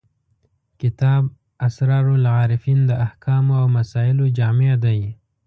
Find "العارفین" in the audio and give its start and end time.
2.15-2.79